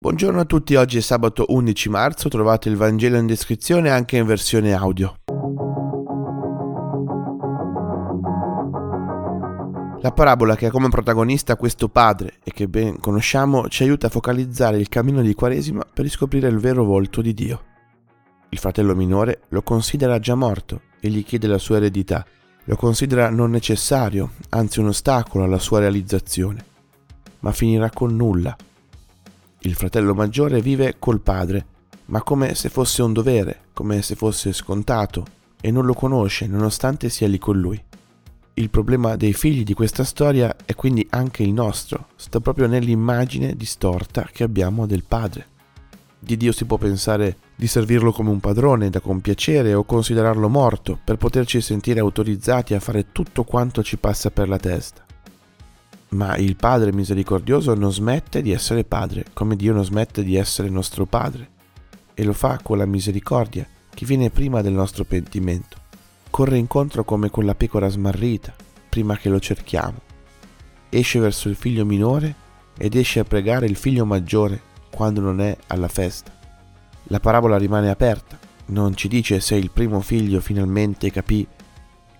Buongiorno 0.00 0.38
a 0.38 0.44
tutti, 0.44 0.76
oggi 0.76 0.98
è 0.98 1.00
sabato 1.00 1.46
11 1.48 1.88
marzo, 1.88 2.28
trovate 2.28 2.68
il 2.68 2.76
Vangelo 2.76 3.16
in 3.16 3.26
descrizione 3.26 3.90
anche 3.90 4.16
in 4.16 4.26
versione 4.26 4.72
audio. 4.72 5.16
La 10.00 10.12
parabola 10.12 10.54
che 10.54 10.66
ha 10.66 10.70
come 10.70 10.88
protagonista 10.88 11.56
questo 11.56 11.88
padre 11.88 12.34
e 12.44 12.52
che 12.52 12.68
ben 12.68 13.00
conosciamo 13.00 13.66
ci 13.66 13.82
aiuta 13.82 14.06
a 14.06 14.10
focalizzare 14.10 14.78
il 14.78 14.88
cammino 14.88 15.20
di 15.20 15.34
Quaresima 15.34 15.84
per 15.92 16.04
riscoprire 16.04 16.46
il 16.46 16.60
vero 16.60 16.84
volto 16.84 17.20
di 17.20 17.34
Dio. 17.34 17.64
Il 18.50 18.58
fratello 18.58 18.94
minore 18.94 19.40
lo 19.48 19.62
considera 19.62 20.20
già 20.20 20.36
morto 20.36 20.82
e 21.00 21.08
gli 21.08 21.24
chiede 21.24 21.48
la 21.48 21.58
sua 21.58 21.78
eredità, 21.78 22.24
lo 22.66 22.76
considera 22.76 23.30
non 23.30 23.50
necessario, 23.50 24.34
anzi 24.50 24.78
un 24.78 24.86
ostacolo 24.86 25.42
alla 25.42 25.58
sua 25.58 25.80
realizzazione, 25.80 26.64
ma 27.40 27.50
finirà 27.50 27.90
con 27.90 28.14
nulla 28.14 28.56
il 29.62 29.74
fratello 29.74 30.14
maggiore 30.14 30.60
vive 30.60 30.96
col 30.98 31.20
padre, 31.20 31.66
ma 32.06 32.22
come 32.22 32.54
se 32.54 32.68
fosse 32.68 33.02
un 33.02 33.12
dovere, 33.12 33.64
come 33.72 34.02
se 34.02 34.14
fosse 34.14 34.52
scontato, 34.52 35.24
e 35.60 35.70
non 35.72 35.84
lo 35.84 35.94
conosce 35.94 36.46
nonostante 36.46 37.08
sia 37.08 37.26
lì 37.26 37.38
con 37.38 37.58
lui. 37.58 37.82
Il 38.54 38.70
problema 38.70 39.16
dei 39.16 39.32
figli 39.32 39.64
di 39.64 39.74
questa 39.74 40.04
storia 40.04 40.54
è 40.64 40.74
quindi 40.74 41.06
anche 41.10 41.42
il 41.42 41.52
nostro, 41.52 42.08
sta 42.16 42.40
proprio 42.40 42.66
nell'immagine 42.66 43.54
distorta 43.54 44.28
che 44.32 44.44
abbiamo 44.44 44.86
del 44.86 45.04
padre. 45.04 45.46
Di 46.20 46.36
Dio 46.36 46.52
si 46.52 46.64
può 46.64 46.76
pensare 46.76 47.36
di 47.54 47.66
servirlo 47.66 48.12
come 48.12 48.30
un 48.30 48.40
padrone 48.40 48.90
da 48.90 49.00
compiacere 49.00 49.74
o 49.74 49.84
considerarlo 49.84 50.48
morto 50.48 50.98
per 51.02 51.16
poterci 51.16 51.60
sentire 51.60 52.00
autorizzati 52.00 52.74
a 52.74 52.80
fare 52.80 53.12
tutto 53.12 53.44
quanto 53.44 53.82
ci 53.82 53.96
passa 53.96 54.30
per 54.30 54.48
la 54.48 54.58
testa. 54.58 55.06
Ma 56.10 56.36
il 56.36 56.56
Padre 56.56 56.92
misericordioso 56.92 57.74
non 57.74 57.92
smette 57.92 58.40
di 58.40 58.52
essere 58.52 58.84
Padre, 58.84 59.26
come 59.34 59.56
Dio 59.56 59.74
non 59.74 59.84
smette 59.84 60.24
di 60.24 60.36
essere 60.36 60.70
nostro 60.70 61.04
Padre. 61.04 61.48
E 62.14 62.24
lo 62.24 62.32
fa 62.32 62.58
con 62.62 62.78
la 62.78 62.86
misericordia, 62.86 63.66
che 63.92 64.06
viene 64.06 64.30
prima 64.30 64.62
del 64.62 64.72
nostro 64.72 65.04
pentimento. 65.04 65.76
Corre 66.30 66.56
incontro 66.56 67.04
come 67.04 67.30
con 67.30 67.44
la 67.44 67.54
pecora 67.54 67.88
smarrita, 67.88 68.54
prima 68.88 69.16
che 69.16 69.28
lo 69.28 69.38
cerchiamo. 69.38 70.00
Esce 70.88 71.18
verso 71.18 71.48
il 71.48 71.56
figlio 71.56 71.84
minore 71.84 72.34
ed 72.78 72.94
esce 72.94 73.20
a 73.20 73.24
pregare 73.24 73.66
il 73.66 73.76
figlio 73.76 74.06
maggiore 74.06 74.60
quando 74.90 75.20
non 75.20 75.40
è 75.40 75.56
alla 75.66 75.88
festa. 75.88 76.32
La 77.04 77.20
parabola 77.20 77.58
rimane 77.58 77.90
aperta, 77.90 78.38
non 78.66 78.94
ci 78.94 79.08
dice 79.08 79.40
se 79.40 79.56
il 79.56 79.70
primo 79.70 80.00
figlio 80.00 80.40
finalmente 80.40 81.10
capì 81.10 81.46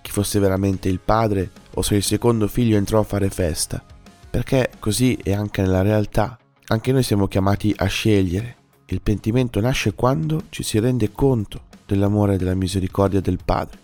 chi 0.01 0.11
fosse 0.11 0.39
veramente 0.39 0.89
il 0.89 1.01
padre 1.01 1.51
o 1.79 1.83
se 1.83 1.95
il 1.95 2.03
secondo 2.03 2.49
figlio 2.49 2.77
entrò 2.77 2.99
a 2.99 3.05
fare 3.05 3.31
festa, 3.31 3.81
perché 4.29 4.71
così 4.81 5.17
è 5.23 5.33
anche 5.33 5.63
nella 5.63 5.83
realtà. 5.83 6.37
Anche 6.67 6.91
noi 6.91 7.05
siamo 7.05 7.29
chiamati 7.29 7.73
a 7.77 7.87
scegliere. 7.87 8.57
Il 8.87 9.01
pentimento 9.01 9.61
nasce 9.61 9.95
quando 9.95 10.43
ci 10.49 10.65
si 10.65 10.81
rende 10.81 11.13
conto 11.13 11.67
dell'amore 11.87 12.35
e 12.35 12.37
della 12.37 12.55
misericordia 12.55 13.21
del 13.21 13.39
Padre. 13.45 13.79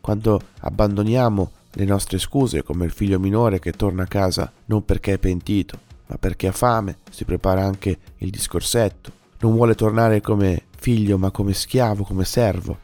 Quando 0.00 0.40
abbandoniamo 0.60 1.50
le 1.72 1.84
nostre 1.84 2.18
scuse, 2.18 2.62
come 2.62 2.86
il 2.86 2.92
figlio 2.92 3.20
minore 3.20 3.58
che 3.58 3.72
torna 3.72 4.04
a 4.04 4.08
casa 4.08 4.50
non 4.66 4.82
perché 4.84 5.12
è 5.12 5.18
pentito, 5.18 5.78
ma 6.06 6.16
perché 6.16 6.48
ha 6.48 6.52
fame, 6.52 6.98
si 7.10 7.26
prepara 7.26 7.62
anche 7.62 7.98
il 8.18 8.30
discorsetto, 8.30 9.12
non 9.40 9.52
vuole 9.52 9.74
tornare 9.74 10.22
come 10.22 10.62
figlio 10.78 11.18
ma 11.18 11.30
come 11.30 11.52
schiavo, 11.52 12.04
come 12.04 12.24
servo, 12.24 12.78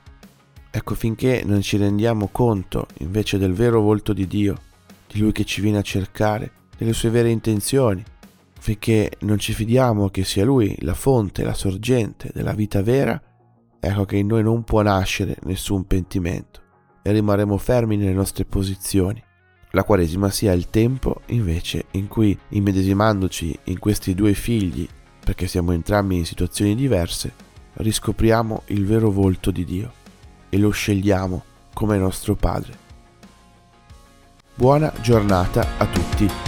Ecco, 0.71 0.95
finché 0.95 1.43
non 1.47 1.63
ci 1.63 1.79
rendiamo 1.79 2.29
conto 2.31 2.87
invece 2.99 3.39
del 3.39 3.55
vero 3.55 3.81
volto 3.81 4.13
di 4.13 4.27
Dio, 4.27 4.61
di 5.11 5.21
Lui 5.21 5.33
che 5.33 5.45
ci 5.45 5.63
viene 5.63 5.79
a 5.79 5.83
cercare, 5.83 6.53
delle 6.77 6.93
sue 6.93 7.09
vere 7.11 7.31
intenzioni, 7.31 8.05
finché 8.61 9.13
non 9.21 9.39
ci 9.39 9.55
fidiamo 9.55 10.11
che 10.11 10.25
sia 10.25 10.45
Lui 10.45 10.77
la 10.81 10.95
fonte, 10.95 11.43
la 11.43 11.55
sorgente 11.55 12.31
della 12.35 12.53
vita 12.53 12.83
vera, 12.83 13.21
ecco 13.81 14.05
che 14.05 14.17
in 14.17 14.27
noi 14.27 14.43
non 14.43 14.63
può 14.63 14.83
nascere 14.83 15.37
nessun 15.45 15.87
pentimento 15.87 16.61
e 17.03 17.13
rimarremo 17.13 17.57
fermi 17.57 17.97
nelle 17.97 18.13
nostre 18.13 18.45
posizioni. 18.45 19.23
La 19.71 19.85
Quaresima 19.85 20.31
sia 20.31 20.53
il 20.53 20.69
tempo 20.69 21.23
invece 21.27 21.87
in 21.93 22.09
cui, 22.09 22.39
immedesimandoci 22.51 23.59
in 23.65 23.79
questi 23.79 24.15
due 24.15 24.35
figli, 24.35 24.87
perché 25.25 25.47
siamo 25.47 25.73
entrambi 25.73 26.17
in 26.17 26.27
situazioni 26.27 26.75
diverse, 26.75 27.33
riscopriamo 27.75 28.63
il 28.67 28.85
vero 28.85 29.11
volto 29.11 29.51
di 29.51 29.65
Dio 29.65 29.93
e 30.49 30.59
lo 30.59 30.71
scegliamo 30.71 31.45
come 31.73 31.99
nostro 31.99 32.35
Padre. 32.35 32.87
Buona 34.55 34.93
giornata 35.01 35.77
a 35.79 35.87
tutti 35.87 36.48